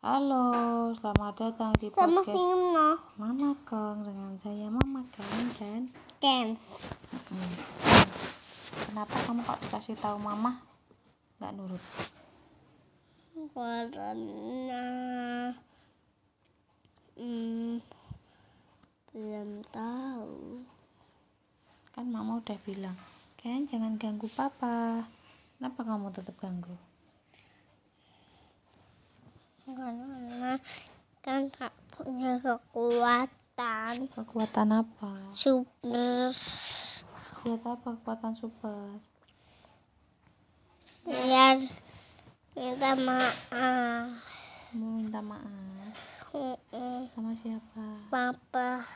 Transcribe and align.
Halo, 0.00 0.88
selamat 0.96 1.36
datang 1.36 1.76
di 1.76 1.92
Sama 1.92 2.24
podcast 2.24 2.32
Sino. 2.32 2.88
Mama 3.20 3.52
Kong 3.68 4.00
dengan 4.00 4.32
saya 4.40 4.72
Mama 4.72 5.04
Kong 5.12 5.44
dan 5.60 5.92
Ken. 6.16 6.56
Kenapa 8.88 9.12
kamu 9.28 9.44
kok 9.44 9.60
dikasih 9.60 10.00
tahu 10.00 10.16
Mama 10.24 10.64
nggak 11.36 11.52
nurut? 11.52 11.84
Karena 13.52 14.84
hmm, 17.20 17.84
belum 19.12 19.50
tahu. 19.68 20.64
Kan 21.92 22.08
Mama 22.08 22.40
udah 22.40 22.56
bilang, 22.64 22.96
Ken 23.36 23.68
jangan 23.68 24.00
ganggu 24.00 24.32
Papa. 24.32 25.04
Kenapa 25.60 25.84
kamu 25.84 26.08
tetap 26.16 26.40
ganggu? 26.40 26.72
Karena 29.70 30.52
kan 31.20 31.46
tak 31.52 31.72
punya 31.94 32.40
kekuatan 32.40 33.94
Kekuatan 34.10 34.68
apa? 34.72 35.12
super. 35.36 36.32
Lihat 37.40 37.62
apa 37.64 37.88
kekuatan 37.96 38.32
super? 38.36 39.00
Biar 41.06 41.56
minta 42.52 42.90
maaf. 42.98 44.08
Kamu 44.70 44.86
minta 45.00 45.20
maaf 45.24 45.96
sama 47.10 47.34
siapa? 47.34 48.06
Papa. 48.06 48.86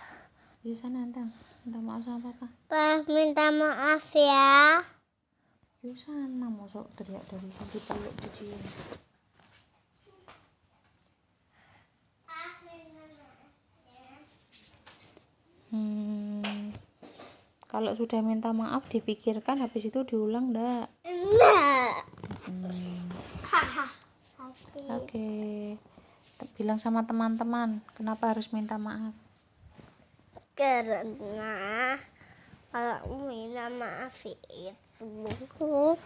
Bisa 0.62 0.86
nantang 0.86 1.34
minta 1.64 1.80
maaf 1.82 2.02
sama 2.06 2.30
Papa. 2.30 2.46
Pa, 2.70 3.02
minta 3.10 3.50
maaf 3.50 4.04
ya. 4.14 4.80
Yusana 5.84 6.48
mau 6.48 6.64
sok 6.64 6.88
teriak 6.96 7.20
dari 7.28 7.44
tadi 7.52 7.78
peluk 7.84 8.14
dicium. 8.24 8.62
Kalau 17.74 17.90
sudah 17.90 18.22
minta 18.22 18.54
maaf 18.54 18.86
dipikirkan 18.86 19.58
habis 19.58 19.90
itu 19.90 20.06
diulang 20.06 20.54
ndak? 20.54 20.86
Enggak. 21.02 22.06
Hmm. 22.46 23.10
Oke, 24.94 25.74
bilang 26.54 26.78
sama 26.78 27.02
teman-teman 27.02 27.82
kenapa 27.98 28.30
harus 28.30 28.54
minta 28.54 28.78
maaf? 28.78 29.10
Karena 30.54 31.98
kalau 32.70 33.26
minta 33.26 33.66
maaf 33.74 34.22
itu 34.22 34.70
buat 35.02 35.38
bu- 35.58 35.98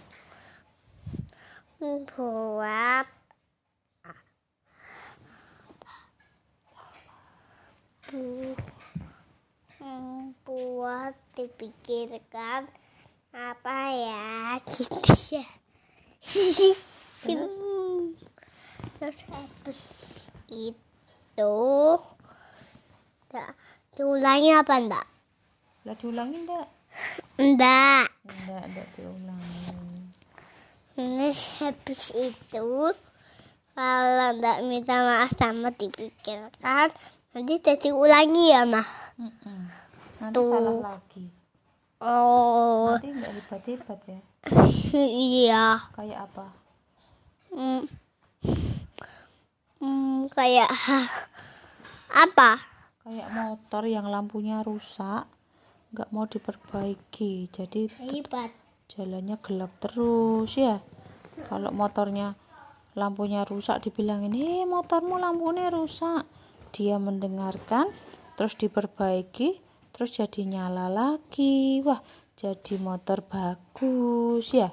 buat 10.45 11.15
dipikirkan 11.37 12.69
apa 13.33 13.79
ya 13.93 14.57
gitu 14.67 14.99
ya 15.37 15.47
Terus? 17.19 17.55
terus 18.99 19.21
habis 19.31 19.81
itu 20.51 21.57
tak 23.29 23.53
diulangi 23.95 24.51
apa 24.55 24.75
enggak 24.79 25.07
Lah 25.87 25.95
diulangin 25.99 26.43
ndak? 26.47 26.69
enggak 27.39 28.07
Ndak, 28.29 28.63
ndak 28.75 28.87
diulangin. 28.99 29.77
Terus 30.99 31.39
habis 31.63 32.03
itu 32.13 32.69
kalau 33.73 34.29
enggak 34.35 34.59
minta 34.67 34.97
maaf 35.01 35.31
sama 35.39 35.71
dipikirkan 35.71 36.91
nanti 37.39 37.63
jadi 37.63 37.95
ulangi 37.95 38.51
ya 38.51 38.67
mah 38.67 38.83
Mm-mm. 39.15 39.71
Nanti 40.19 40.35
Tuh. 40.43 40.51
salah 40.51 40.99
lagi. 40.99 41.31
oh 42.03 42.99
Nanti 42.99 43.15
nggak 43.15 43.31
hebat-hebat 43.39 44.01
ya. 44.11 44.21
iya 45.39 45.67
Kayak 45.95 46.27
apa? 46.27 46.47
hmm. 47.55 47.83
Hmm, 49.79 50.27
kayak 50.35 50.67
apa 52.27 52.59
Kayak 53.07 53.31
motor 53.31 53.87
yang 53.87 54.11
lampunya 54.11 54.59
rusak, 54.67 55.31
nggak 55.95 56.11
mau 56.11 56.27
diperbaiki. 56.27 57.47
Jadi 57.55 57.87
hebat 58.03 58.51
jalannya 58.91 59.39
gelap 59.39 59.71
terus 59.79 60.59
ya 60.59 60.83
kalau 61.47 61.71
motornya 61.71 62.35
lampunya 62.99 63.47
rusak 63.47 63.87
dibilangin 63.87 64.35
eh 64.35 64.67
motormu 64.67 65.23
lampunya 65.23 65.71
rusak 65.71 66.27
dia 66.71 66.97
mendengarkan 67.01 67.91
terus 68.39 68.55
diperbaiki 68.55 69.59
terus 69.91 70.15
jadi 70.15 70.47
nyala 70.47 70.87
lagi. 70.87 71.83
Wah 71.83 71.99
jadi 72.39 72.79
motor 72.79 73.27
bagus 73.27 74.55
ya? 74.55 74.71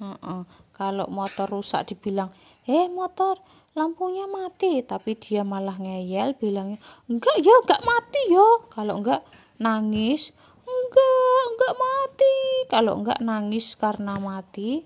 Heeh. 0.00 0.42
kalau 0.72 1.04
motor 1.12 1.44
rusak 1.44 1.92
dibilang 1.92 2.32
eh 2.64 2.88
motor 2.88 3.36
lampunya 3.76 4.24
mati 4.24 4.80
tapi 4.80 5.12
dia 5.12 5.44
malah 5.44 5.76
ngeyel 5.76 6.32
bilangnya 6.40 6.80
enggak 7.04 7.36
ya 7.40 7.54
enggak 7.60 7.82
mati 7.84 8.20
ya. 8.32 8.48
Kalau 8.72 8.94
enggak 9.00 9.20
nangis 9.60 10.32
enggak 10.64 11.40
enggak 11.52 11.74
mati. 11.76 12.36
Kalau 12.68 12.92
enggak 13.00 13.20
nangis 13.20 13.76
karena 13.76 14.16
mati 14.16 14.84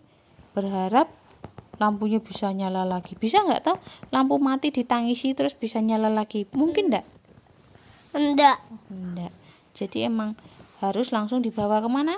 berharap 0.55 1.11
lampunya 1.79 2.23
bisa 2.23 2.51
nyala 2.51 2.87
lagi. 2.87 3.19
Bisa 3.19 3.43
enggak 3.43 3.67
tahu 3.67 3.77
lampu 4.15 4.39
mati 4.39 4.71
ditangisi 4.71 5.35
terus 5.35 5.55
bisa 5.55 5.79
nyala 5.83 6.11
lagi. 6.11 6.47
Mungkin 6.55 6.91
enggak 6.91 7.07
enggak 8.15 8.59
enggak 8.91 9.33
jadi 9.75 10.07
emang 10.07 10.39
harus 10.79 11.11
langsung 11.11 11.43
dibawa 11.43 11.83
ke 11.83 11.91
mana? 11.91 12.15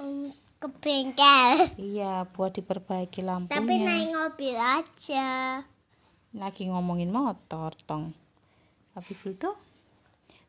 Hmm, 0.00 0.32
ke 0.56 0.68
bengkel. 0.80 1.76
Iya 1.76 2.24
buat 2.32 2.56
diperbaiki 2.56 3.20
tapi 3.20 3.28
lampunya 3.28 3.84
naik 3.84 4.10
mobil 4.16 4.56
aja. 4.56 5.28
Lagi 6.32 6.68
ngomongin 6.68 7.12
motor 7.12 7.76
tong. 7.84 8.16
Habis 8.96 9.20
itu 9.28 9.52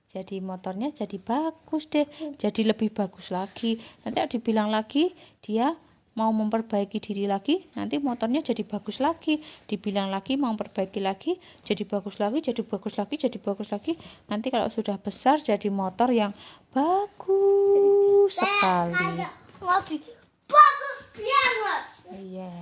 jadi 0.08 0.40
motornya 0.40 0.96
jadi 0.96 1.20
bagus 1.20 1.92
deh. 1.92 2.08
Jadi 2.40 2.64
lebih 2.64 2.96
bagus 2.96 3.28
lagi. 3.28 3.76
Nanti 4.08 4.40
dibilang 4.40 4.72
lagi 4.72 5.12
dia 5.44 5.76
mau 6.18 6.34
memperbaiki 6.34 6.98
diri 6.98 7.30
lagi 7.30 7.70
nanti 7.78 8.02
motornya 8.02 8.42
jadi 8.42 8.66
bagus 8.66 8.98
lagi 8.98 9.38
dibilang 9.70 10.10
lagi 10.10 10.34
mau 10.36 10.50
memperbaiki 10.52 10.98
lagi 10.98 11.38
jadi 11.62 11.86
bagus 11.86 12.18
lagi 12.18 12.42
jadi 12.42 12.62
bagus 12.66 12.98
lagi 12.98 13.16
jadi 13.22 13.38
bagus 13.38 13.70
lagi 13.70 13.94
nanti 14.26 14.50
kalau 14.50 14.68
sudah 14.74 14.98
besar 14.98 15.38
jadi 15.38 15.70
motor 15.70 16.10
yang 16.10 16.34
bagus 16.74 18.34
sekali 18.34 19.22
mobil 19.62 20.02
bagus 20.50 20.98
banget 21.22 21.84
Iya. 22.08 22.56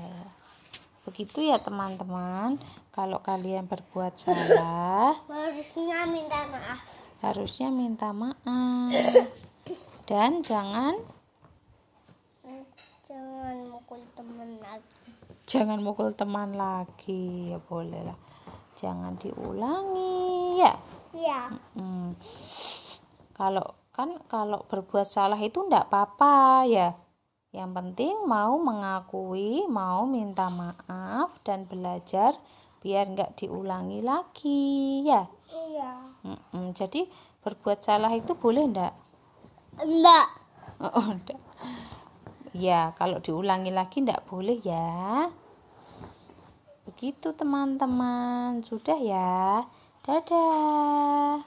Begitu 1.05 1.53
ya 1.53 1.61
teman-teman. 1.61 2.57
Kalau 2.89 3.21
kalian 3.21 3.69
berbuat 3.69 4.17
salah, 4.17 5.13
harusnya 5.29 6.09
minta 6.09 6.49
maaf 6.49 6.95
harusnya 7.25 7.73
minta 7.73 8.13
maaf. 8.13 8.93
Dan 10.05 10.45
jangan 10.45 11.01
jangan 13.15 13.57
mukul 13.71 14.01
temen 14.11 14.59
lagi 14.59 15.15
jangan 15.45 15.79
mukul 15.79 16.11
teman 16.11 16.57
lagi. 16.57 17.53
Ya 17.53 17.61
boleh 17.61 18.01
lah. 18.01 18.17
Jangan 18.75 19.15
diulangi 19.15 20.59
ya. 20.59 20.73
iya 21.15 21.41
Hmm. 21.79 22.11
Kalau 23.31 23.79
kan 23.95 24.19
kalau 24.27 24.67
berbuat 24.67 25.07
salah 25.07 25.39
itu 25.39 25.63
enggak 25.63 25.87
apa-apa 25.87 26.67
ya. 26.67 26.89
Yang 27.55 27.71
penting 27.71 28.15
mau 28.27 28.59
mengakui, 28.59 29.63
mau 29.71 30.03
minta 30.03 30.51
maaf 30.51 31.39
dan 31.47 31.63
belajar 31.63 32.35
biar 32.83 33.15
enggak 33.15 33.39
diulangi 33.39 34.03
lagi 34.03 35.01
ya. 35.07 35.23
iya 35.49 36.03
Mm-mm, 36.21 36.75
jadi 36.75 37.07
berbuat 37.41 37.79
salah 37.79 38.11
itu 38.11 38.35
boleh 38.35 38.67
enggak? 38.67 38.93
enggak 39.79 40.27
Oh, 40.83 41.07
enggak. 41.15 41.39
Ya, 42.55 42.95
kalau 42.95 43.19
diulangi 43.19 43.67
lagi 43.67 43.99
enggak 43.99 44.23
boleh 44.31 44.55
ya. 44.63 45.27
Begitu 46.87 47.35
teman-teman. 47.35 48.63
Sudah 48.63 48.95
ya. 48.95 49.67
Dadah. 50.07 51.43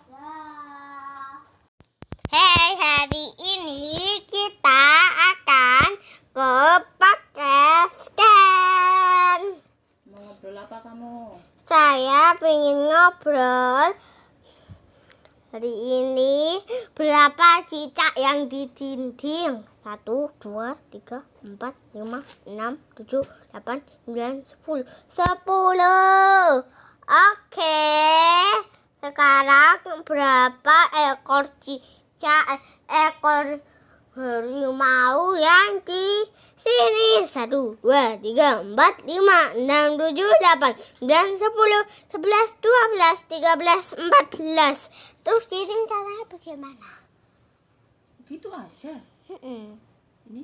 Hei, 2.29 2.71
hari 2.77 3.27
ini 3.41 4.21
kita 4.29 4.85
akan 5.33 5.89
ke 6.37 6.53
podcast 7.01 8.13
Ken. 8.13 9.41
Mau 10.13 10.21
ngobrol 10.21 10.61
apa 10.61 10.77
kamu? 10.93 11.33
Saya 11.57 12.37
pengen 12.37 12.85
ngobrol 12.85 13.97
Hari 15.49 15.73
ini 15.73 16.61
berapa 16.93 17.65
cicak 17.65 18.21
yang 18.21 18.53
di 18.53 18.69
dinding? 18.69 19.78
Satu, 19.89 20.29
dua, 20.37 20.77
tiga, 20.93 21.25
empat, 21.41 21.73
lima, 21.97 22.21
enam, 22.45 22.77
tujuh, 22.93 23.25
delapan, 23.49 23.81
sembilan, 24.05 24.45
sepuluh. 24.45 24.85
Sepuluh. 25.09 26.61
Oke. 27.09 27.81
Sekarang 29.01 30.05
berapa 30.05 30.79
ekor 30.93 31.49
cicak 31.65 32.61
ekor 32.85 33.65
harimau 34.13 35.33
yang 35.41 35.81
di 35.81 36.29
sini? 36.61 37.25
Satu, 37.25 37.81
dua, 37.81 38.21
tiga, 38.21 38.61
empat, 38.61 39.09
lima, 39.09 39.57
enam, 39.57 39.97
tujuh, 39.97 40.31
delapan, 40.37 40.77
sembilan, 41.01 41.29
sepuluh, 41.41 41.83
sebelas, 42.13 42.49
dua 42.61 42.83
belas, 42.93 43.17
tiga 43.25 43.57
belas, 43.57 43.97
empat 43.97 44.37
belas. 44.37 44.93
Terus 45.25 45.49
hitung 45.49 45.89
caranya 45.89 46.29
bagaimana? 46.29 46.89
Gitu 48.29 48.53
aja. 48.53 49.17
Mm-mm. 49.29 49.77
Ini 50.33 50.41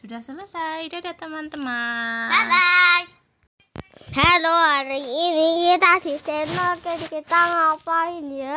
sudah 0.00 0.24
selesai. 0.24 0.88
Dadah 0.88 1.12
teman-teman. 1.20 2.32
Bye 2.32 2.48
bye. 2.48 3.04
Halo, 4.16 4.56
hari 4.56 5.04
ini 5.04 5.68
kita 5.68 6.00
di 6.00 6.16
channel 6.16 6.80
kita 6.80 7.40
ngapain 7.52 8.24
ya? 8.32 8.56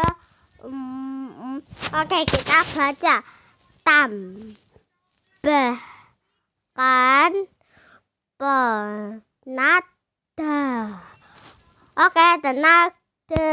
Hmm, 0.63 1.27
hmm. 1.27 1.59
Oke, 1.91 2.23
kita 2.23 2.63
baca 2.71 3.19
tambahkan 3.83 4.55
penada. 8.39 10.55
Oke, 11.99 12.27
tenada. 12.39 13.51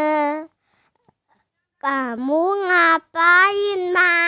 Kamu 1.82 2.42
ngapain, 2.62 3.90
Ma? 3.90 4.22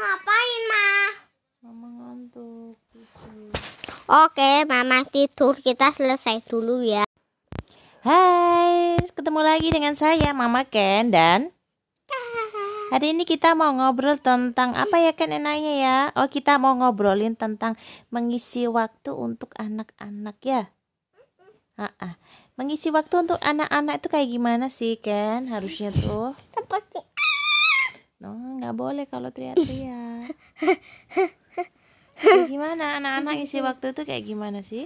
Ngapain, 0.00 0.62
Ma? 0.64 0.88
Mama 1.60 1.88
ngantuk. 1.92 2.80
gitu. 2.96 3.28
Oke, 4.08 4.64
Mama 4.64 5.04
tidur. 5.04 5.52
Kita 5.60 5.92
selesai 5.92 6.40
dulu 6.48 6.80
ya. 6.80 7.04
Hai, 8.00 8.96
ketemu 9.12 9.40
lagi 9.44 9.68
dengan 9.68 9.92
saya 9.92 10.32
Mama 10.32 10.64
Ken 10.64 11.12
dan 11.12 11.52
hari 12.88 13.12
ini 13.12 13.28
kita 13.28 13.52
mau 13.52 13.68
ngobrol 13.76 14.16
tentang 14.16 14.72
apa 14.72 14.96
ya 15.04 15.12
Ken 15.12 15.36
enaknya 15.36 15.74
ya? 15.76 15.98
Oh, 16.16 16.32
kita 16.32 16.56
mau 16.56 16.72
ngobrolin 16.80 17.36
tentang 17.36 17.76
mengisi 18.08 18.64
waktu 18.64 19.12
untuk 19.12 19.52
anak-anak 19.60 20.36
ya. 20.40 20.72
Ah, 21.76 21.92
ah. 22.00 22.14
Mengisi 22.56 22.88
waktu 22.88 23.20
untuk 23.20 23.36
anak-anak 23.44 24.00
itu 24.00 24.08
kayak 24.08 24.28
gimana 24.32 24.66
sih 24.72 24.96
Ken? 24.96 25.52
Harusnya 25.52 25.92
tuh. 25.92 26.32
Seperti 26.56 27.09
No, 28.20 28.36
nggak 28.60 28.76
boleh 28.76 29.08
kalau 29.08 29.32
teriak-teriak. 29.32 30.28
Gimana 32.52 33.00
anak-anak 33.00 33.40
isi 33.40 33.64
waktu 33.64 33.96
itu 33.96 34.04
kayak 34.04 34.28
gimana 34.28 34.60
sih? 34.60 34.84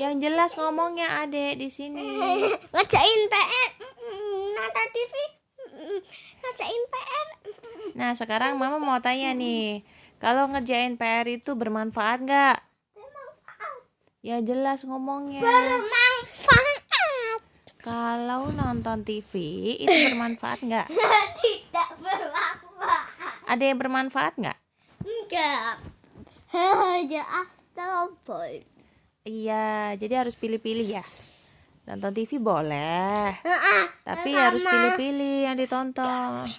Yang 0.00 0.28
jelas 0.28 0.50
ngomongnya 0.56 1.24
adek 1.24 1.60
di 1.60 1.68
sini. 1.68 2.16
ngerjain 2.72 3.20
PR, 3.28 3.70
nonton 4.56 4.86
TV, 4.92 5.12
ngerjain 6.40 6.82
PR. 6.88 7.26
Nah, 7.96 8.12
sekarang 8.12 8.60
Mama 8.60 8.76
mau 8.76 9.00
tanya 9.00 9.32
nih, 9.32 9.84
kalau 10.20 10.48
ngerjain 10.52 11.00
PR 11.00 11.28
itu 11.28 11.52
bermanfaat 11.56 12.24
nggak? 12.24 12.58
Ya 14.20 14.40
jelas 14.44 14.84
ngomongnya. 14.84 15.44
Bermanfaat. 15.44 16.05
Kalau 17.86 18.50
nonton 18.50 19.06
TV 19.06 19.30
itu 19.78 19.86
bermanfaat 20.10 20.58
nggak? 20.58 20.90
Tidak 21.38 21.90
bermanfaat. 22.02 23.06
Ada 23.46 23.62
yang 23.62 23.78
bermanfaat 23.78 24.34
nggak? 24.42 24.58
Enggak. 25.06 25.86
Hanya 26.50 27.22
Astro 27.30 28.18
Boy. 28.26 28.66
Iya, 29.22 29.94
jadi 29.94 30.26
harus 30.26 30.34
pilih-pilih 30.34 30.98
ya. 30.98 31.06
Nonton 31.86 32.10
TV 32.10 32.42
boleh, 32.42 33.38
tapi 34.02 34.34
harus 34.34 34.66
pilih-pilih 34.66 35.46
yang 35.46 35.54
ditonton. 35.54 36.50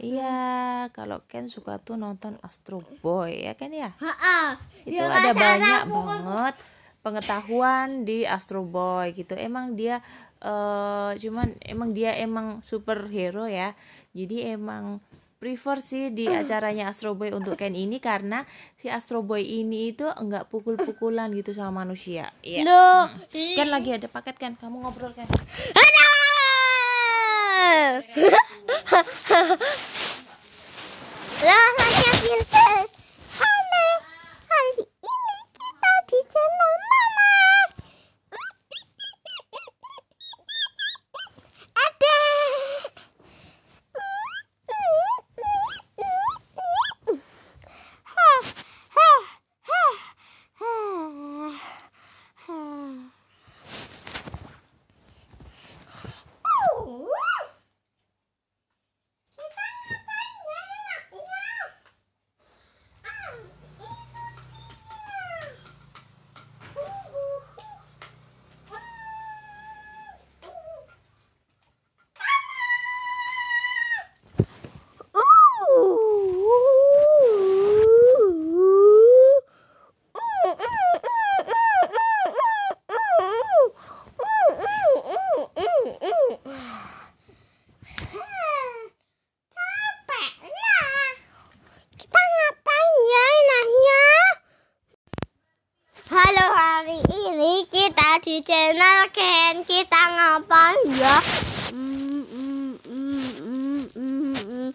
Iya, 0.00 0.88
kalau 0.96 1.20
Ken 1.28 1.52
suka 1.52 1.76
tuh 1.84 2.00
nonton 2.00 2.40
Astro 2.40 2.80
Boy 3.04 3.44
ya 3.44 3.52
kan 3.60 3.76
ya? 3.76 3.92
itu 4.88 5.04
ada 5.04 5.36
banyak 5.36 5.84
banget 5.84 6.56
pengetahuan 7.06 8.02
di 8.02 8.26
Astro 8.26 8.66
Boy 8.66 9.14
gitu. 9.14 9.38
Emang 9.38 9.78
dia 9.78 10.02
eh 10.42 11.14
cuman 11.22 11.54
emang 11.62 11.94
dia 11.94 12.10
emang 12.18 12.58
superhero 12.66 13.46
ya. 13.46 13.78
Jadi 14.10 14.42
emang 14.50 14.98
prefer 15.38 15.78
sih 15.78 16.10
di 16.10 16.26
acaranya 16.42 16.90
Astro 16.90 17.14
Boy 17.14 17.30
untuk 17.30 17.54
Ken 17.54 17.78
ini 17.78 18.02
karena 18.02 18.42
si 18.74 18.90
Astro 18.90 19.22
Boy 19.22 19.46
ini 19.46 19.94
itu 19.94 20.10
enggak 20.18 20.50
pukul-pukulan 20.50 21.30
gitu 21.30 21.54
sama 21.54 21.86
manusia. 21.86 22.34
Iya. 22.42 22.66
Loh, 22.66 23.06
kan 23.30 23.68
lagi 23.70 23.94
ada 23.94 24.10
paket 24.10 24.34
kan 24.42 24.58
kamu 24.58 24.82
ngobrol 24.82 25.14
kan 25.14 25.30
Ada. 25.78 26.06
Rasanya 31.36 32.12
pintar. 32.24 32.88
Halo, 33.36 33.86
hari 34.48 34.88
ini 34.88 35.36
kita 35.52 35.92
di 36.08 36.18
channel 36.32 36.74
Mama. 36.80 37.30
Ada. 41.76 42.18
Hah, 48.06 48.40
hah, 48.40 48.40
hah, 48.96 48.96
hah, 48.96 49.20
hah. 50.56 50.76
Capek 89.56 90.30
lah. 90.46 91.12
Kita 91.96 92.20
ngapain 92.20 92.94
ya 93.10 93.24
enaknya? 93.40 94.04
Halo 96.06 96.46
hari 96.54 96.98
ini 97.02 97.52
kita 97.66 98.10
di 98.22 98.40
channel 98.46 99.10
Kita 99.64 100.00
ngapain 100.12 100.92
ya? 101.00 101.16
Mm, 101.72 102.20
mm, 102.28 102.72
mm, 102.84 103.32
mm, 103.96 104.68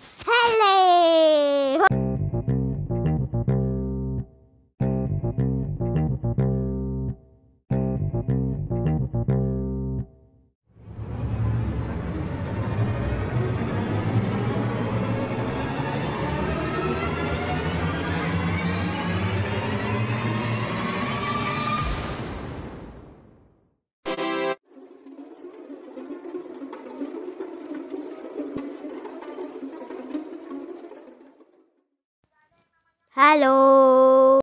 Halo. 33.21 34.41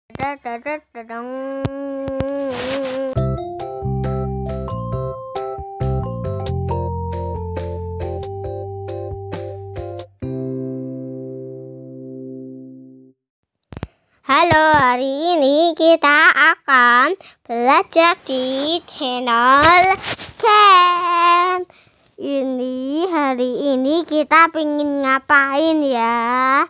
Halo, 14.23 14.64
hari 14.78 15.12
ini 15.35 15.75
kita 15.75 16.30
akan 16.54 17.18
belajar 17.50 18.14
di 18.23 18.78
channel 18.87 19.99
Ken. 20.38 21.66
Ini 22.14 23.11
hari 23.11 23.75
ini 23.75 24.06
kita 24.06 24.54
pengen 24.54 25.02
ngapain 25.02 25.82
ya? 25.82 26.62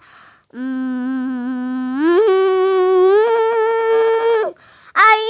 Hmm, 0.48 1.27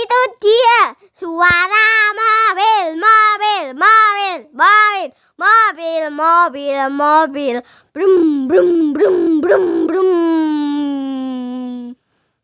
itu 0.08 0.20
dia 0.40 0.96
suara 1.20 1.88
mobil, 2.16 2.96
mobil, 2.96 3.64
mobil, 3.76 4.36
mobil, 4.56 5.12
mobil, 5.36 6.02
mobil, 6.08 6.78
mobil, 6.88 7.56
brum, 7.92 8.48
brum, 8.48 8.96
brum, 8.96 9.44
brum, 9.44 9.64
brum. 9.84 10.10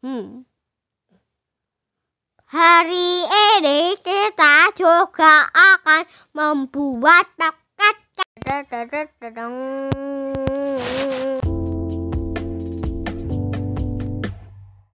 Hmm. 0.04 0.44
Hari 2.52 3.24
ini 3.32 3.96
kita 4.04 4.76
juga 4.76 5.48
akan 5.48 6.04
membuat 6.36 7.32
paket. 7.40 7.96